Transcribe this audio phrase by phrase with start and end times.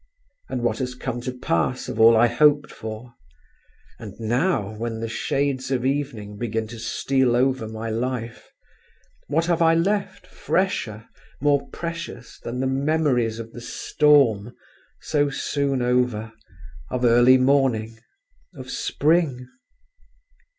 [0.49, 3.13] And what has come to pass of all I hoped for?
[3.99, 8.49] And now, when the shades of evening begin to steal over my life,
[9.27, 11.07] what have I left fresher,
[11.39, 17.99] more precious, than the memories of the storm—so soon over—of early morning,
[18.55, 19.47] of spring?